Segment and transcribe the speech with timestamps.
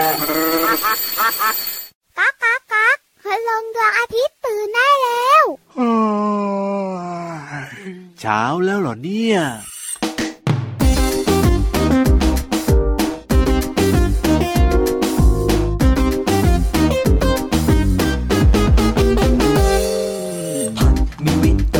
[0.00, 5.44] ก๊ากก๊ากก๊ากคืลงดวงอาทิตย์ตื่นได้แล้ว
[8.20, 9.38] เช้าแล้วเหรอเนี่ย
[20.78, 20.94] ผัก
[21.24, 21.70] มีวิต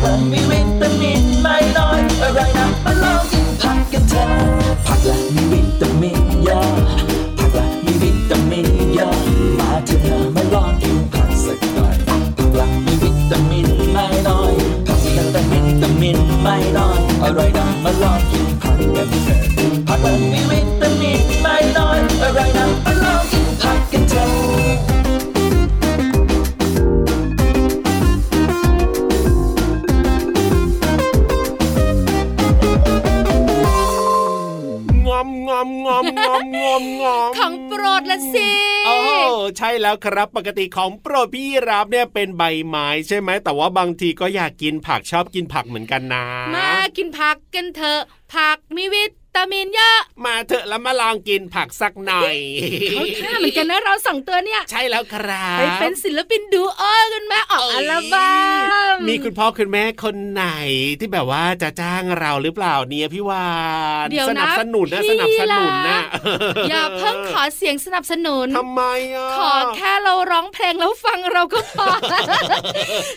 [0.00, 4.30] ผักมีวิตามินไม่น้อยอร่อยนะมาลองกินผักกันเถอะ
[4.86, 6.70] ผักละมีวิตามินเยอะ
[7.38, 9.14] ผักละมีวิตามินเยอะ
[9.58, 11.96] มาเถอะนะมาลองกินผักสักหน่อย
[12.36, 14.52] ผักละมีวิตามินไม่น้อย
[14.86, 19.38] ผักละแต่วิตามินไม่น้อยอร่อยนะมาลองกินผักกันเถอะ
[19.88, 22.87] ผักละมีวิตามินไม่น้อยอร่อยนะ
[39.68, 46.24] ช่แล้วครับ ปกติของโปรดพี่รับเนี่ยเป็นใบไม้ใช่ไหมแต่ว่าบางทีก็อยากกินผักชอบกินผักเหมือนกันนะ
[46.56, 48.00] มากินผักกันเถอะ
[48.34, 52.36] ผักมีวิตามินเยอะ มาเถอะแล้วมาลองกินผักสักหน่อย
[52.88, 56.82] เขาท่าเหมือนกันนะเราสองตัวเนี่ย ใช่แล้วครับไปเป็นศิลปินดูโอ
[57.12, 58.32] กันไหมออกอัลบั้
[58.94, 60.46] มมีคุณพ่อคุณแม่คนไหน
[60.98, 63.48] ที่แบบว่าจะจ้างเราหรือเปล่าเนี่ยพี่วา
[64.04, 66.00] นเดี๋ยวสนะนัสนุนนะสนับสนุนนะ
[66.56, 68.82] พี่อย่าเพิ่งขอเสียงสนับสนุนทำไม
[69.14, 71.86] อะขอแค่เราร้องเพลงแล้วฟังเราก็พอ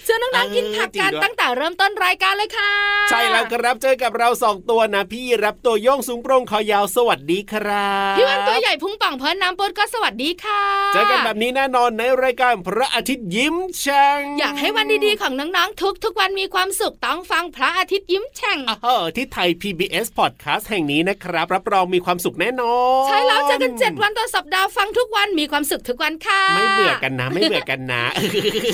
[0.06, 2.72] เชิญน้องๆกินผักกันตั้งแต่เริ่มต้นรายการเลยค่ะ
[3.10, 10.64] ใช่แล้วครับเจอกับเราสองตัวนะพี่รับตัวโยงสูงโปร่งคอยาวสวัสดีครับพี่วันตัวใหญ่พุงป่องเพิ่นน้ำปนก็สวัสดีค่ะ
[10.94, 28.04] เจอกันแบบนี้แน่นอนในรายการพระอาทิตย์ยิ้มแฉ่งอยากให้วันดีๆของน้องๆทุกๆวันมีความสุขต้องฟังพระอาทิตย์ยิ้มแฉ่งเออที่ไทย PBS Podcast แห่งนี้นะครับ รับรองมีความสุขแน่นอนใช่แล้วเจอกันเจ็ดวันต่อสัปดาห์ฟังทุกวันมีความสุขทุกวันค่ะ ไม่เบื่อกันนะไม่เบื่อกันนะ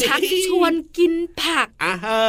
[0.04, 2.22] ชักชวนกินผักอ่าฮะ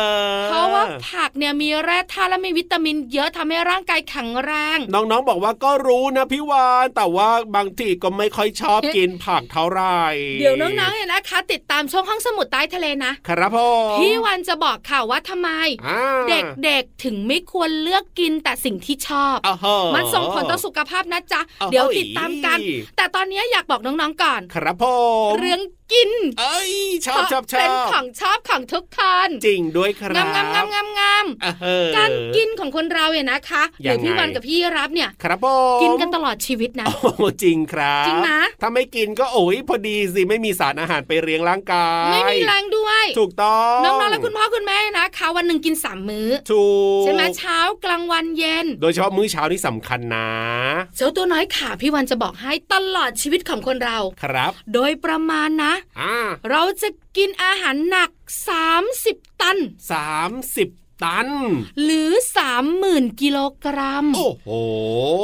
[0.45, 10.01] เพราะว่าผักเนี่ยมีแร่ธาตุและมีวิตามิน เยอะทำให้ร่างกายแข็งแรงน้องๆบอกว่าก็รู้นะพี่วาน แต่ว่าบางทีก็ไม่ค่อยชอบกินผักเท่าไหร่
[10.41, 15.51] เดี๋ยวน้องๆเนี่ยนะคะ ติดตามช่องห้องสมุดใต้ทะเลนะ ครับพ่อพี่วันจะบอกค่ะว่าทำไม
[15.87, 16.03] อ่า
[16.65, 24.95] เด็กๆถึงไม่ควรเลือกกินแต่สิ่งที่ชอบอ่าฮะมันส่งผลต่อสุขภาพนะจ๊ะอ้าวเดี๋ยวติดตามกันเฮ้ยแต่ตอนนี้อยากบอกน้องๆก่อน ครับพ่อ
[25.39, 25.61] เรื่อง
[25.93, 26.11] กิน
[26.41, 26.73] เอ้ย
[27.07, 35.47] ชอบชอบชเป็นอบของชอบของทุกคนจริงด้วยครับงามงามงามงามงามอ่าฮะการกินของคนเราเนี่ยนะคะยัเดี๋ยงไงวพี่วันกับพี่รับเนี่ย ครับผ
[35.79, 46.65] มกินกันตลอดชีวิตนะโอ้จริงครับจริงนะถ้าไม่กินก็โอ้ยพอดีสิไม่มีสารอาหารไปเลี้ยงร่างกายไม่มีแรงด้วย ถูกต้องน้องๆและคุณพ่อคุณแม่นะคะวันหนึ่งกินสามมื้อถู
[47.01, 50.29] กใช่ไหมเช้ากลางวันเย็น โดยเฉพาะมื้อเช้านี่สำคัญนะ
[50.97, 55.78] เจ้าตัวน้อยขาพี่วันจะบอกให้ตลอดชีวิตของคนเราครับ โดยประมาณนะอ่า
[56.51, 58.11] เราจะกินอาหารหนัก
[58.77, 59.59] 30 ตัน
[59.91, 60.69] สามสิบ
[61.05, 61.29] ตัน
[61.85, 62.11] หรือ
[62.67, 64.49] 30,000กิโลกรัม โอ้โห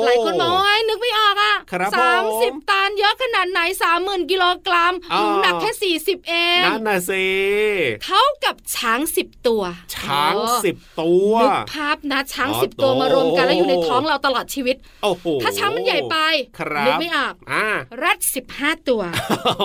[0.05, 7.27] หลายคนบอกว่านึกไม่ออกอะครับสามผมสิบตันเยอะขนาดไหนสามหมื่นกิโลกรัมอ้าวหนูหนักแค่สี่สิบเองนั่นน่ะสิ
[8.05, 9.63] เท่ากับช้างสิบตัว
[9.97, 16.17] ช้างโอ้สิบตัวนึกภาพนะช้างอ๋อสิบตัวโตมารวมกันแล้วอยู่ในท้องเราตลอดชีวิต โอ้โห ถ้าช้างมันใหญ่ไป
[16.59, 17.67] ครับนึกไม่ออกอ่า
[17.99, 19.03] แรดสิบห้าตัว
[19.45, 19.65] โอ้โห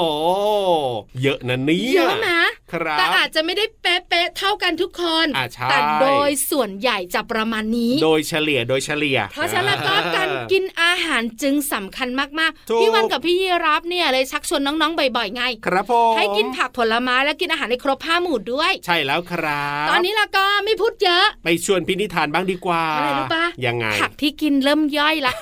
[1.22, 2.40] เยอะนะเนี่ยเยอะนะ
[2.72, 12.08] ครับแต่อาจจะไม่ได้เป๊ะๆเท่ากันทุกคนอ่าใช่แต่โดยส่วนใหญ่จะประมาณนี้ โดยเฉลี่ยโดยเฉลี่ย เพราะฉะนั้นแล้วก็การกินอาหารจึงสำคัญ
[12.40, 25.34] มากถูกๆพี่วันกับพี่ยีรับเนี่ยเลยชักชวนน้องๆบ่อยๆไงครับผมให้กินผักผลไม้และกินอาหารในครบห้าหมู่ด้วย ใช่แล้วครับ ตอนนี้ละก็ไม่พูดเยอะ ไปชวนพินิธานบ้างดีกว่าอะไรรู้ปะยังไงผักที่กินเริ่มย่อยละ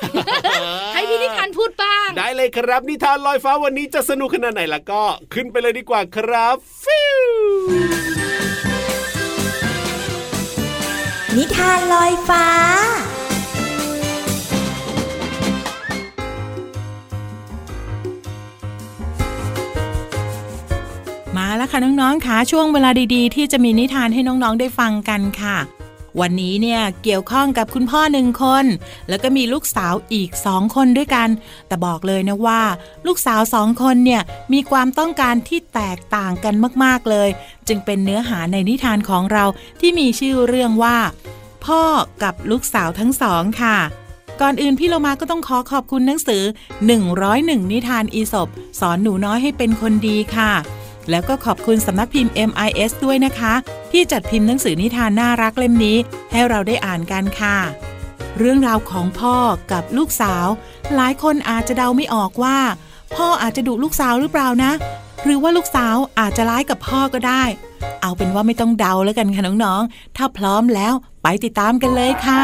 [0.93, 8.06] ให้พี่นิทานพูดบ้าง ได้เลยครับ นิทานลอยฟ้าวันนี้จะสนุกขนาดไหนล่ะก็ ขึ้นไปเลยดีกว่าครับฟิว
[11.37, 12.45] นิทานลอยฟ้า
[21.37, 25.57] มาแล้วค่ะน้องๆค่ะช่วงเวลาดีๆ ที่จะมีนิทานให้น้องๆได้ฟังกันค่ะ
[26.21, 28.65] วันนี้เนี่ยเกี่ยวข้องกับคุณพ่อหนึ่งคน
[29.09, 31.29] แล้วก็มีลูกสาวอีกสองคนด้วยกัน
[31.67, 32.61] แต่บอกเลยนะว่า
[33.07, 34.21] ลูกสาวสองคนเนี่ย
[34.53, 37.29] มีความต้องการที่แตกต่างกันมากๆเลย
[37.67, 39.45] จึงเป็นเนื้อหาในนิทานของเรา
[39.79, 40.97] ที่มีชื่อเรื่องว่า
[41.65, 41.83] พ่อ
[42.23, 43.77] กับลูกสาวทั้งสองค่ะ
[44.41, 46.43] ก่อนอื่นพี่เรามาก็ต้องขอขอบคุณหนังสือ
[47.07, 48.47] 101 นิทานอีสบ
[48.79, 50.51] สอนหนูน้อยให้เป็นคนดีค่ะ
[51.09, 53.53] แล้วก็ขอบคุณสำนักพิมพ์ MIS ด้วยนะคะ
[53.91, 55.97] ที่จัดพิมพ์หนังสือนิทานน่ารักเล่มนี้
[56.31, 57.57] ให้เราได้อ่านกันค่ะ
[58.37, 59.35] เรื่องราวของพ่อ
[59.71, 60.45] กับลูกสาว
[60.95, 62.57] หลายคนอาจจะเดาไม่ออกว่า
[63.15, 64.71] พ่ออาจจะดุลูกสาวหรือเปล่านะ
[65.23, 67.43] หรือว่าลูกสาวอาจจะร้ายกับพ่อก็ได้
[68.01, 70.93] เอาเป็นว่าไม่ต้องเดาแล้วกันค่ะน้องๆ ถ้าพร้อมแล้ว
[71.23, 72.43] ไปติดตามกันเลยค่ะ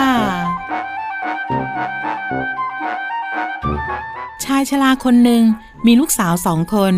[4.44, 5.44] ชายชราคนหนึ่ง
[5.86, 6.94] มีลูกสาวสองคน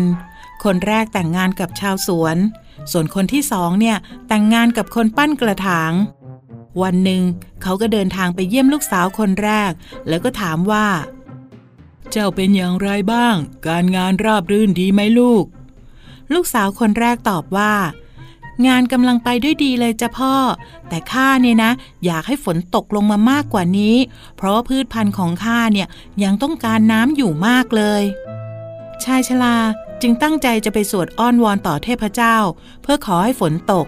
[0.64, 2.36] คนแรกแต่งงานกับชาวสวน
[2.92, 3.96] ส่วนคนที่สองเนี่ย
[4.28, 5.92] แต่งงานกับคนปั้นกระถาง
[6.82, 7.22] วันหนึ่ง
[7.62, 9.70] เขาก็เดินทางไปเยี่ยมลูกสาวคนแรก
[10.08, 10.86] แล้วก็ถามว่า
[12.10, 13.34] เจ้าเป็นอย่างไรบ้าง
[13.66, 15.44] การงานราบรื่นดีไหมลูก
[16.32, 17.74] ลูกสาวคนแรกตอบว่า
[18.66, 20.34] งานกำลังไปด้วยดีเลยจ้ะพ่อ
[20.88, 21.70] แต่ข้าเนี่ยนะ
[22.04, 23.96] อยากให้ฝนตกลงมามากกว่านี้
[24.36, 25.88] เพราะว่าพืชพันธุ์ของข้าเนี่ย
[26.22, 28.02] ยังต้องการน้ำอยู่มากเลย
[29.04, 29.56] ชายชรา
[30.02, 32.36] จึงตั้งใจจะไปสวดอ้อนวอนต่อเทพเจ้า
[32.82, 33.86] เพื่อขอให้ฝนตก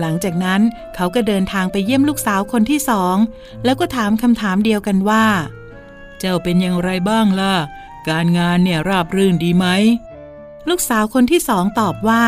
[0.00, 0.60] หลังจากนั้น
[0.94, 3.16] เขาก็เดินทางไปเยี่ยมลูกสาวคนที่สอง
[3.64, 5.24] แล้วก็ถามคำถามเดียวกันว่า
[6.18, 7.54] เจ้าเป็นอย่างไรบ้างล่ะ
[8.08, 9.66] การงานเนี่ยราบรื่นดีไหม
[10.68, 12.24] ลูกสาวคนที่สองตอบว่า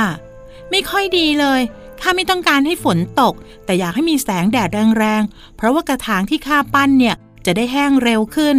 [0.70, 1.60] ไม่ค่อยดีเลย
[2.00, 3.34] ข้าไม่ต้องการให้ฝนตก
[3.64, 4.68] แต่อยากให้มีแสงแดด
[4.98, 7.14] แรงๆ เพราะว่ากระถางที่ข้าปั้นเนี่ย
[7.46, 8.56] จะได้แห้งเร็วขึ้น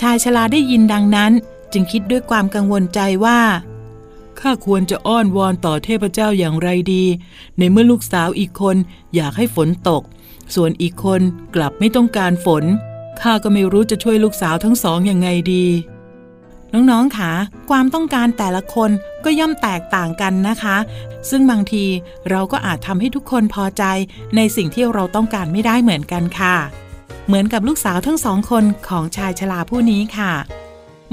[0.00, 1.32] ชายชราได้ยินดังนั้น
[1.74, 3.40] จึงคิดด้วยความกังวลใจว่า
[4.40, 7.04] ข้าควรจะอ้อนวอนต่อเทพเจ้าอย่างไรดี
[7.58, 8.76] ในเมื่อลูกสาวอีกคน
[9.14, 10.02] อยากให้ฝนตก
[10.54, 11.20] ส่วนอีกคน
[11.54, 12.64] กลับไม่ต้องการฝน
[13.20, 15.66] ข้าก็ไม่รู้จะช่วยลูกสาวทั้งสองอยังไงดี
[16.72, 17.32] น้องๆค่ะ
[17.70, 18.90] ความต้องการแต่ละคน
[19.24, 20.76] ก็ย่อมแตกต่างกันนะคะ
[21.30, 21.84] ซึ่งบางที
[22.30, 23.84] เราก็อาจทำให้ทุกคนพอใจ
[24.36, 26.56] ในสิ่งที่เราต้องการไม่ได้เหมือนกันค่ะ
[27.26, 30.32] เหมือนกับลูกสาวทั้งสองคนของชายชราผู้นี้ค่ะ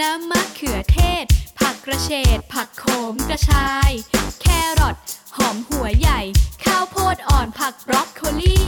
[0.00, 1.24] น้ำมะเขือเทศ
[1.58, 3.90] ผักกระเฉด ผักโขมกระชาย
[4.40, 4.46] แค
[4.80, 4.96] รอท
[5.36, 6.20] หอมหัวใหญ่
[6.64, 8.60] ข้าวโพดอ่อนผักบรอกโคลี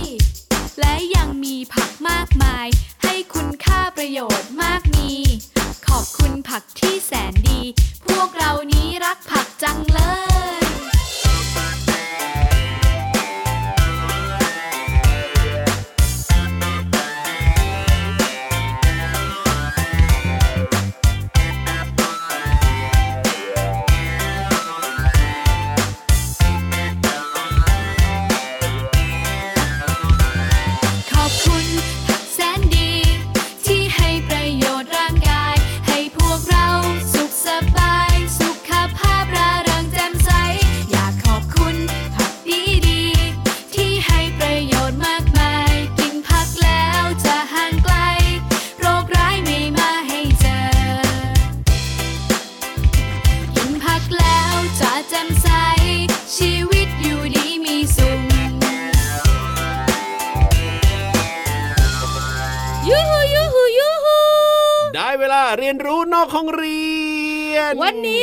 [0.81, 2.67] และยังมีผักมากมาย
[3.03, 5.13] ให้คุณค่าประโยชน์มากมี
[5.89, 7.63] ขอบคุณผักที่แสนดี
[8.07, 10.28] พวกเรานี้รักผักจังเลย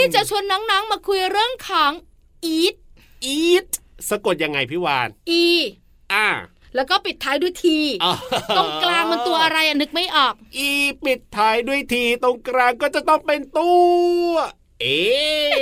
[0.05, 1.91] วันนี้จะชวนน้องๆมาคุยเรื่องของ
[2.55, 2.75] eat
[3.35, 3.69] eat
[4.09, 5.09] สะกดยังไงพี่วาน
[5.41, 5.43] e
[6.13, 6.27] อ่า
[6.75, 7.65] แล้วก็ปิดท้ายด้วย t
[8.03, 8.13] อ๋อ
[8.57, 10.69] ตรงกลางมันตัวอะไรอะนึกไม่ออก อี
[11.05, 13.71] ปิดท้ายด้วยทีตรงกลางก็จะต้องเป็นตั
[14.25, 14.29] ว
[14.81, 15.00] เอ e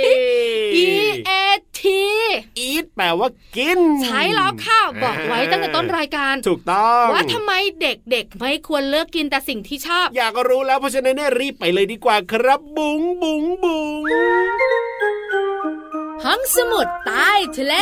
[0.06, 0.13] a t
[2.74, 14.02] อีทแปลว่ากิน ใช้แล้วค่ะบอกไว้ตั้งแต่ต้นรายการ ถูกต้องว่าทำไมเด็กๆ ไม่ควรเลิกกินแต่สิ่งที่ชอบ อยากรู้แล้วเพราะฉะนั้นเนี่ยรีบไปเลยดีกว่าครับ บุ๋งบุ๋งบุ๋ง
[16.24, 17.74] ห้องสมุดใต้ทะเล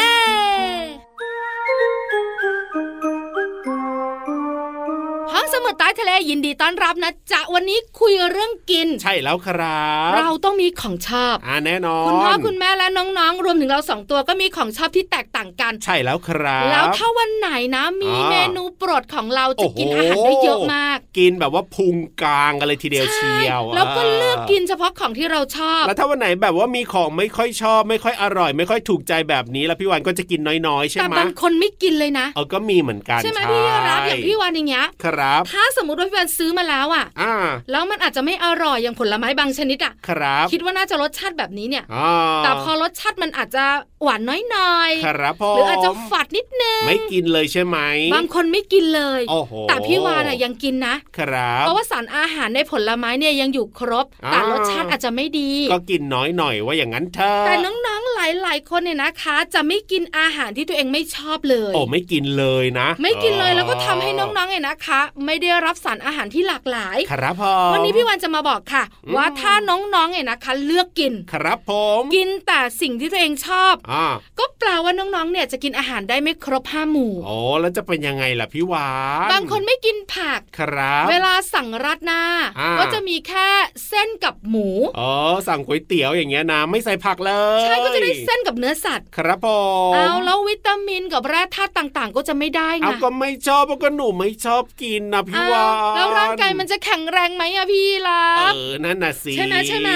[5.52, 37.34] สมุดใต้ทะเลยินดีต้อนรับนะจ๊ะวันนี้คุยเรื่องกิน ใช่แล้วครับ เราต้องมีของชอบอ่าแน่นอนคุณพ่อคุณแม่และน้องๆ รวมถึงเราสองตัวก็มีของชอบที่แตกต่างกัน ใช่แล้วครับ แล้วถ้าวันไหนนะมีอ่าเมนูโปรดของเราจะโอ้โหกินอาหารได้เยอะมาก กินแบบว่าพุงกลางกันเลยทีเดียวเชียวใช่แล้วก็เลือกกินเฉพาะของที่เราชอบ แล้วถ้าวันไหนแบบว่ามีของไม่ค่อยชอบ ไม่ค่อยอร่อย ไม่ค่อยถูกใจแบบนี้แล้วพี่วันก็จะกินน้อยๆใช่แต่ไหมบางคนไม่กินเลยนะเออก็มีเหมือนกันใช่ไหมพี่รับอย่างพี่วันอย่างเงี้ยครับถ้าสมมติว่าพี่วันซื้อมาแล้วอะอ่า
[37.70, 42.12] แล้วมันอาจจะไม่อร่อยอย่างผลไม้บางชนิดอะครับ คิดว่าน่าจะรสชาติแบบนี้เนี่ยอ่า
[42.44, 43.64] แต่พอรสชาติมันอาจจะ
[44.02, 47.78] หวานน้อยครับผๆมหรืออาจจะฝาดนิดนึงไม่กินเลยใช่ไหม
[48.14, 74.07] บางคนไม่กินเลยโอ้โหแต่พี่วานอะยังกินนะครับเพราะว่าสารอาหารในผลไม้เนี่ยยังอยู่ครบอ่าแต่รสชาติอาจจะไม่ดี ก็กินน้อยหน่อยว่าอย่างนั้นเถอะแต่น้องๆหลายๆคนเนี่ยนะคะ จะไม่กินอาหารที่ตัวเองไม่ชอบเลยโอ้ไม่กินเลยนะ ไม่กินเลยแล้วก็ทำให้น้องๆเนี่ยนะคะ ไม่ได้รับสารอาหารที่หลากหลาย ครับผมวันนี้พี่วันจะมาบอกค่ะอืมว่าถ้าน้องๆเนี่ยนะคะ เลือกกิน ครับผม กินแต่สิ่งที่ตัวเองชอบอ่า
[74.39, 78.89] ก็แปลว่าน้องๆเนี่ยจะกินอาหารได้ไม่ครบห้าหมู่โอ้แล้วจะเป็นยังไงล่ะพี่วา
[79.27, 82.23] นบางคนไม่กินผักครับ เวลาสั่งราดหน้า
[82.61, 83.49] อ่าก็จะมีแค่
[83.89, 85.12] เส้นกับหมูอ๋อ
[85.49, 89.49] สั่งก๋วยเตี๋ยวอย่างเงี้ยนะไม่ใส่ผักเลยใช่ก็จะได้เส้นกับเนื้อสัตว์ ครับผ
[89.91, 99.91] มเอาแล้ววิตามินกับแร่ธาตุต่างๆ ก็จะไม่ได้ไงเอาก็ไม่ชอบเพราะก็หนูไม่ชอบกินนะพี่อ้าววานแล้วร่างกายมันจะแข็งแรงไหมอะพี่ล่ะเออนั่นน่ะสิใช่ไหมใช่ไหม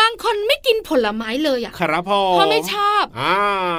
[0.00, 3.36] บางคนไม่กินผลไม้เลยอะครับผมเพราะไม่ชอบอ่า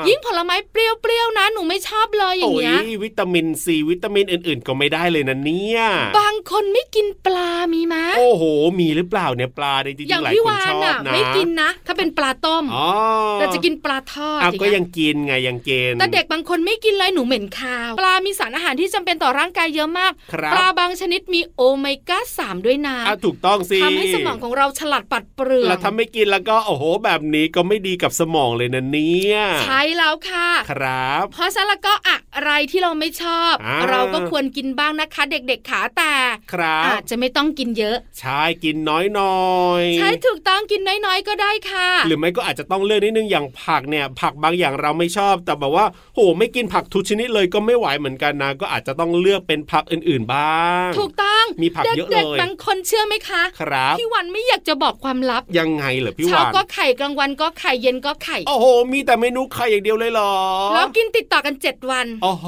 [0.08, 5.82] ยิ่งผลไม้เปรี้ยวๆนะหนูไม่ชอบเลยอย่างเงี้ยโอ้วิตามินซีวิตามินอื่น ๆ ก็ไม่ได้เลยนะเนี่ย
[6.20, 8.44] บางคนไม่กินปลามีไหมโอ้โห
[8.80, 12.88] มีหรือเปล่าเนี่ยปลาเนี่ยจริอย่างงๆหลายพี่คนวาชนอบอะนะไม่กินนะ ถ้าเป็นปลาต้มอ๋อ
[13.34, 36.14] แต่จะกินปลาทอดอ้าวอย่างก็เงี้ยยังกินไงยังกินแต่เด็กบางคนไม่กินเลยหนูเหม็นคาว ปลามีสารอาหารที่จำเป็นต่อร่างกายเยอะมากครับปลาบางชนิดมีโอเมก้าสามด้วยนะอะถูกต้องสิทำให้สมองของเราฉลาดปัดเปลืองแล้วถ้าไม่กินแล้วก็โอ้โห แบบนี้ก็ไม่ดีกับสมองเลยนะเนี่ย ใช่แล้วค่ะ ครับ เพราะฉะนั้นแล้วก็อะไรที่เราไม่ชอบอ่าเราก็ควรกินบ้างนะคะ เด็กๆขาแต่
[36.54, 39.42] ครับอาจจะไม่ต้องกินเยอะ ใช่กินน้อยหน่อ
[39.82, 50.67] ยใช่ถูกต้องกินน้อยๆก็ได้ค่ะ หรือไม่ก็อาจจะต้องเลือกนิดนึงอย่างผักเนี่ย ผักบางอย่างเราไม่ชอบ แต่แบบว่าโหไม่กินผักทุกชนิดเลยก็ไม่ไหวเหมือนกันนะก็อาจจะต้องเลือกเป็นผักอื่นๆบ้าง
[50.98, 60.34] ถูกต้องมีผักเยอะเลยด็กๆบางคนเชื่อไหมคะ ครับพี่วันไม่อยากจะบอกความลับยังไงเหรอพี่เช้าวานก็ไข่กลางวันก็ไข่เย็นก็ไข่โอ้โหมีแต่เมนูไข่อย่างเดียวเลยเหรอ
[60.74, 62.46] แล้วกินติดต่อกันเจ็ดวันโอ้โห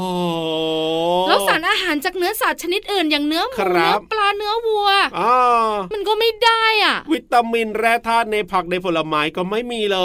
[1.27, 9.99] แล้วสารอาหารจากเนื้อสัตว์ชนิดอื่นอย่างเนื้อหมูครัเนื้อบปลาเนื้อวัวอ่ามันก็ไม่ได้อะ วิตามินแร่ธาตุในผักในผลไม้ก็ไม่มีเล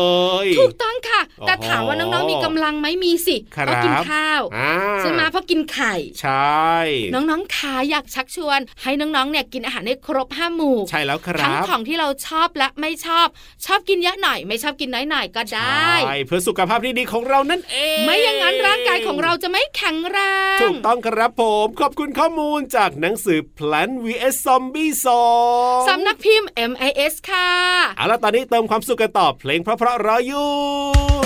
[0.45, 6.75] ย ถูกต้องค่ะ แต่ถามว่าน้องๆมีกำลังไหมมีสิครับก็กินข้าวอ่าใช่ไหมเพราะกินไข่ใช่
[7.15, 13.27] น้องๆขาอยากชักชวน ให้น้องๆเนี่ยกินอาหารให้ครบห้าหมู่ใช่แล้วครัทั้งบของที่เราชอบและไม่ชอบ
[13.67, 20.19] ชอบกินเยอะหน่อย ไม่ชอบกินน้อยหน่อยก็ได้ใช่เพื่อสุขภาพที่ดีของเรานั่นเอง ไม่อย่างนั้นร่างกายของเราจะไม่แข็งแร
[20.57, 24.93] งถูกต้องครับผมขอบคุณข้อมูลจากหนังสือ Plan vs Zombie
[25.41, 27.51] 2สำนักพิมพ์ MIS ค่ะ
[27.97, 31.24] เอาล่ะตอนนี้เติมความสุขกันต่อเพลงเพราะๆรออยู่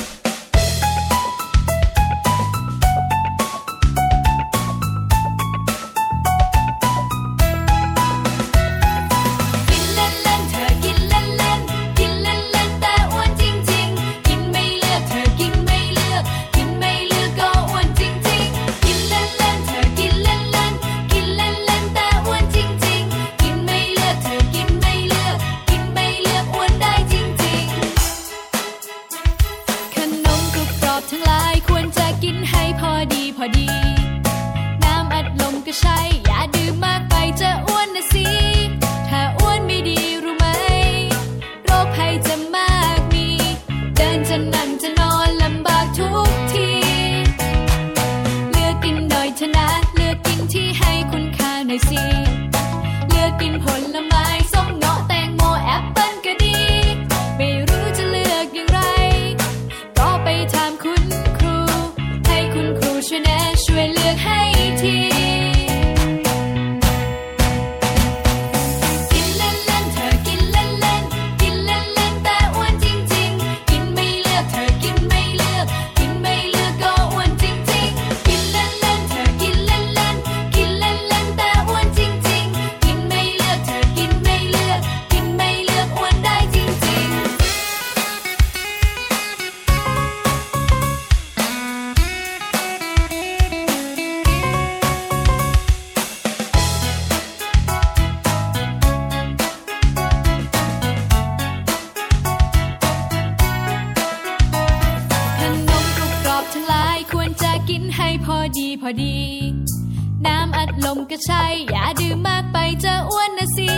[110.26, 113.70] น้ำอัดลมก็ใช่ อย่าดื่มมากไปจะอ้วนนะสิ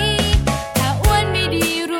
[0.78, 1.99] ถ้าอ้วนไม่ดีรู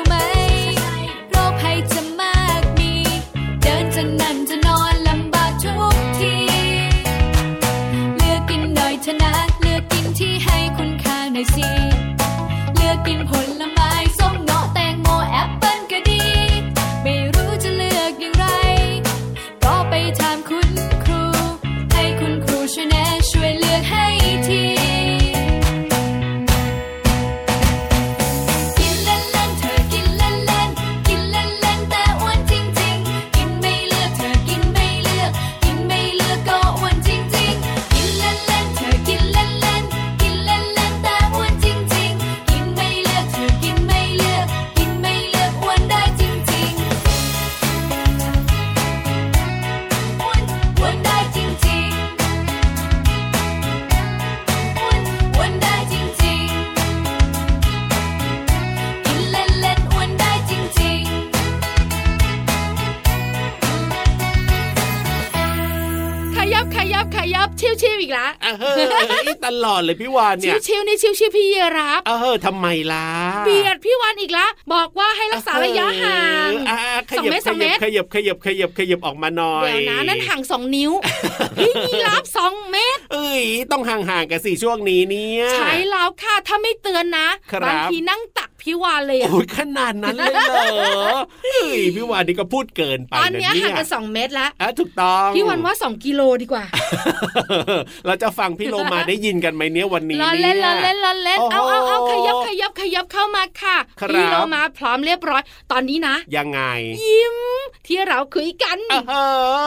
[69.65, 73.07] ลอดเลยพี่วานชิเนี่วยชิวๆนี่ชิวชิวๆพี่เยรับ เออเฮ้ยทำไมล่ะ
[73.45, 80.91] เบียดพี่วันอีกละบอกว่าให้รักษาระยะห่างเอออะขสองยับเมตรขสองเมยับตรขยับขยับขยับขยับออกมาหน่อยเดี๋ยวนะนั่นห่างสองนิ้ว
[81.59, 90.59] พี่ยีรับสองเมตร เอ้ยต้องห่างๆกันสิช่วงนี้เนี่ยใช้แล้วค่ะถ้าไม่เตือนนะครับบางทีนั่งตัก พี่วานเลยอะโอ้ยขนาดนั้นเลยเหร
[91.15, 96.65] อเฮ้ยพี่วานนี่ก็พูดเกินไปตอนนะเนี้ยเนี่ห่างยกันสองเมตรแล้วอะถูกต้องพี่วันว่าสองกิโลดีกว่า
[98.05, 106.61] เราจะฟังพี่โลมาได้ยินกันไหมเนี่ยวันนี้ล้อเนี่เล่ยนล้อเล่นล้อเล่นโอ้โหเอาเอาเอาขยับขยับขยับเข้ามาค่ะครับพี่เรามาพร้อมเรียบร้อย ตอนนี้นะ ยังไง
[107.05, 107.35] ยิ้ม
[107.87, 108.77] ที่เราคุยกัน
[109.09, 109.13] เอ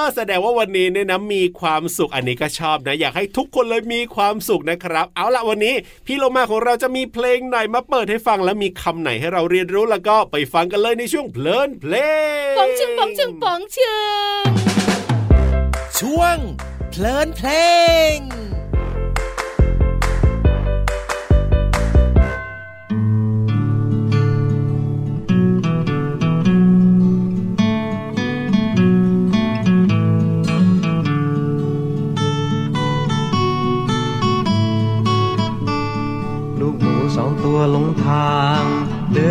[0.01, 5.75] อแสดงว่าวันนี้เนี่ยนะมีความสุขอันนี้ก็ชอบนะ อยากให้ทุกคนเลยมีความสุขนะครับ เอาละวันนี้
[6.07, 11.95] พี่โลมาของเราจะมีเพลงไหนมาเปิดให้ฟังแล้วมีคำไหนให้เราเรียนรู้แล้วก็ไปฟังกันเลยในช่วงเพลินเพล
[12.53, 13.97] งปองชึงปองชึงปองชึ
[14.43, 14.45] ง
[16.01, 16.37] ช่วง
[16.91, 17.49] เพลินเพล
[18.15, 18.17] ง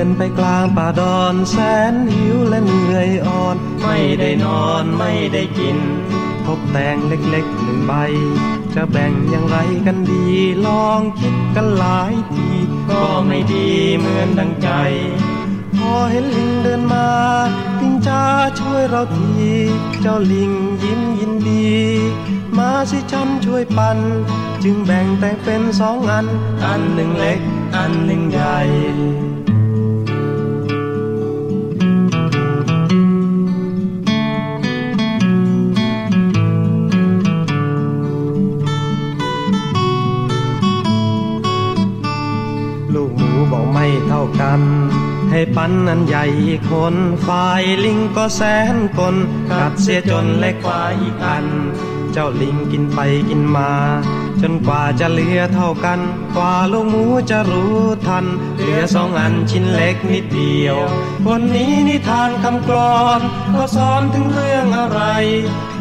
[0.05, 1.55] นไปกลางป่าดอนแส
[1.91, 5.77] นหิวและเหนื่อยอ่อน ไม่ได้นอนไม่ได้กิน
[6.45, 7.93] พบแตงเล็กๆหนึ่งใบ
[8.73, 10.25] จะแบ่งอย่างไรกันดี
[10.65, 12.47] ลองคิดกันหลายที
[12.89, 14.69] ก็ไม่ดีเหมือนดังใจ
[15.77, 17.09] พอเห็นลิงเดินมา
[17.79, 18.23] ลิงจ้า
[18.59, 19.31] ช่วยเราที
[20.01, 20.51] เจ้าลิง
[20.83, 21.73] ยิ้มยินดี
[22.57, 23.97] มาสิฉันช่วยปัน
[24.63, 26.25] จึงแบ่งแต่งเป็นสองอัน
[26.65, 27.39] อันหนึ่งเล็ก
[27.75, 28.57] อันหนึ่งใหญ่
[44.41, 44.61] กัน
[45.31, 46.25] ให้ปันนั้นใหญ่
[46.69, 48.41] คนฝ่ายลิงก็แส
[48.73, 49.15] นกล
[49.49, 51.45] กัดเสียจนเล็กกว่าอีกอัน
[52.13, 52.99] เจ้าลิงกินไป
[53.29, 53.71] กินมา
[54.41, 55.99] จนกว่าจะเหลือเท่ากัน
[56.35, 58.25] กว่าลูกหมูจะรู้ทัน
[58.59, 60.77] เหลือสองอันชิ้นเล็กนิดเดียว
[61.27, 63.21] วันนี้นิทานคำกลอน
[63.55, 65.01] ก็สอนถึงเรื่องอะไร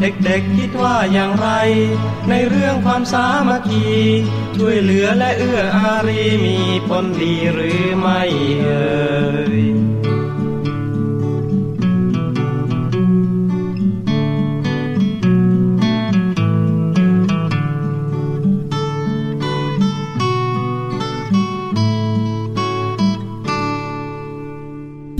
[0.00, 1.48] เด็กๆคิดว่าอย่างไร
[2.28, 3.86] ในเรื่องความสามัคคี
[4.56, 6.56] ช่วยเหลือและเอื้ออารีมี
[6.88, 8.20] ผลดีหรือไม่
[8.62, 8.92] เอ่
[9.60, 9.91] ย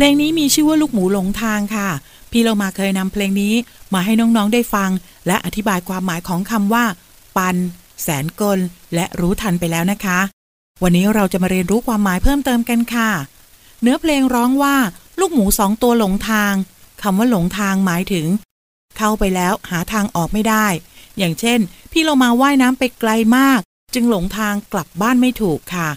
[0.02, 1.88] ลงนี้มีชื่อว่าลูกหมูหลงทางค่ะ
[2.30, 3.54] พี่เรามาเคยนำเพลงนี้
[3.94, 4.90] มาให้น้องๆได้ฟัง
[5.26, 6.84] และอธิบายความหมายของคำว่า
[7.36, 7.56] ปัน
[8.02, 8.58] แสนกล
[8.94, 10.18] และรู้ทันไปแล้วนะคะ
[10.82, 13.10] วันนี้เราจะมาเรียนรู้ความหมายเพิ่มเติมกันค่ะ
[13.82, 14.76] เนื้อเพลงร้องว่า
[15.20, 16.52] ลูกหมูสองตัวหลงทาง
[17.02, 18.26] คำว่าหลงทางหมายถึง
[18.96, 20.66] เข้าไปแล้วหาทางออกไม่ได้
[21.18, 21.58] อย่างเช่น
[21.92, 23.60] พี่เรามาว่ายน้ำไปไกลมาก
[23.94, 25.88] จึงหลงทางกลับบ้านไม่ถูกค่ะ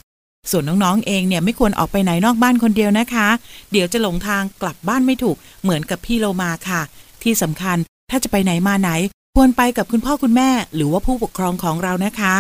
[0.52, 3.28] ส่วนน้องๆเองเนี่ยไม่ควรออกไปไหนนอกบ้านคนเดียวนะคะ
[3.72, 6.82] เดี๋ยวจะหลงทางกลับบ้านไม่ถูกเหมือนกับพี่โลมาค่ะ
[7.24, 7.78] ที่สำคัญ
[8.10, 8.90] ถ้าจะไปไหนมาไหน
[9.36, 12.36] ควรไปกับคุณพ่อคุณแม่ หรือว่าผู้ปกครองของเรานะคะ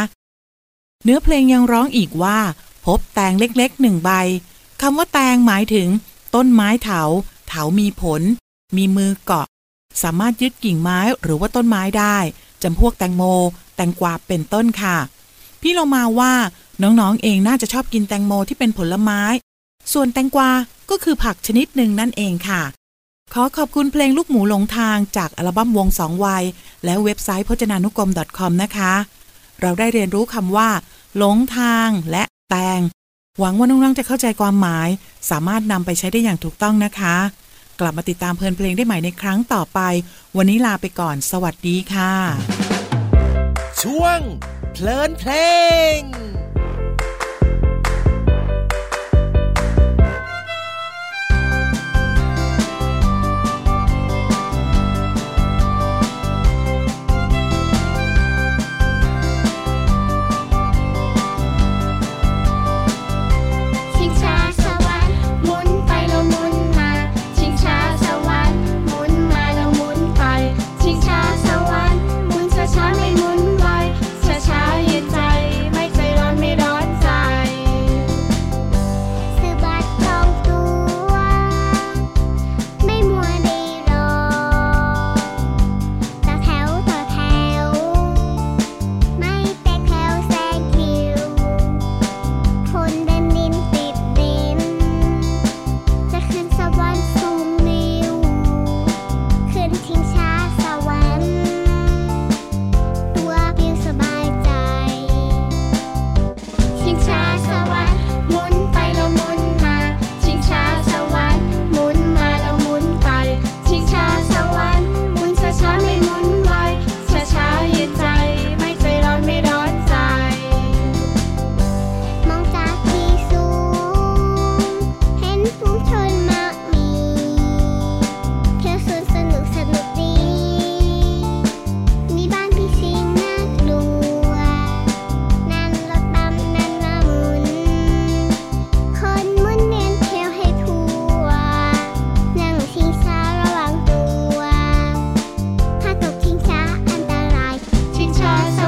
[1.04, 2.38] เนื้อเพลงยังร้องอีกว่า
[2.86, 4.12] พบแตงเล็กๆหนึ่งใบ
[4.82, 5.88] คำว่าแตงหมายถึง
[6.36, 7.02] ต้นไม้เถา
[7.48, 8.22] เถามีผล
[8.78, 9.48] มีมือเกาะ
[10.04, 12.18] สามารถยึดกิ่งไม้หรือว่าต้นไม้ได้
[12.63, 13.24] จำพวกแตงโม
[13.76, 14.98] แตงกวาเป็นต้นค่ะ
[15.62, 16.34] พี่เรามาว่า
[16.84, 19.22] น้องๆเองน่าจะชอบกินแตงโมที่เป็นผลไม้
[19.94, 20.52] ส่วนแตงกวา
[20.90, 22.62] ก็คือผักชนิดหนึ่งนั่นเองค่ะ
[23.34, 26.44] ขอขอบคุณเพลงลูกหมูหลงทางจากอัลบั้มวงสองวัย
[26.86, 28.94] และเว็บไซต์พจนานุกรม .com นะคะ
[29.62, 30.70] เราได้เรียนรู้คำว่า
[31.18, 32.82] หลงทางและแตง
[33.40, 34.90] หวังว่าน้องๆจะเข้าใจความหมาย
[35.30, 37.16] สามารถนำไปใช้ได้อย่างถูกต้องนะคะ
[37.80, 39.80] กลับมาติดตามเพลินเพลงได้ใหม่ในครั้งต่อไป
[40.38, 42.14] วันนี้ลาไปก่อน สวัสดีค่ะ
[43.82, 44.20] ช่วง
[44.74, 45.32] เพลินเพล
[45.98, 46.00] ง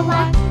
[0.04, 0.47] what?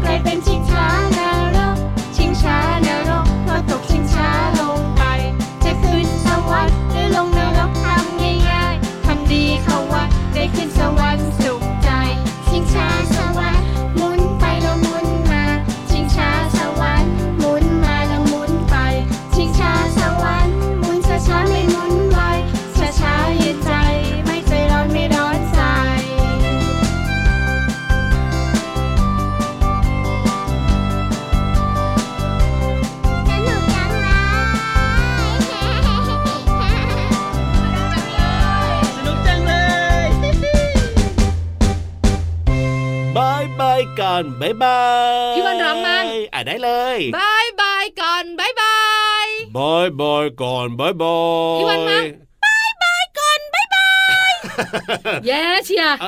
[49.74, 52.04] ายบายก่อนบาย
[55.26, 56.06] แย่เชียร์เอ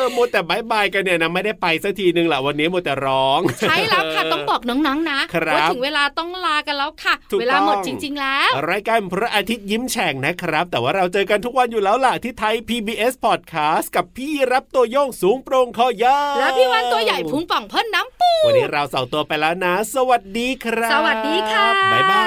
[0.00, 22.24] อมัวแต่บายบายกันเนี่ยนะไม่ได้ไปสักทีนึงแหละวันนี้มัวแต่ร้อง ใช่แล้วค่ะต้องบอกน้องๆนะครับว่าถึงเวลาต้องลากันแล้วค่ะถูกเวลาหมดต้องจริง ๆ แล้ว รายการพระอาทิตย์ยิ้มแฉ่งนะครับ แต่ว่าเราเจอกันทุกวันอยู่แล้วล่ะที่ไทย PBS Podcast กับพี่รับตัวโยงสูงโปร่งคอยาวแล้วพี่วันตัวใหญ่พุงป่องพ่นน้ำปูวันนี้เราสองตัวไปแล้วนะ สวัสดีครับ สวัสดีค่ะบ๊ายบา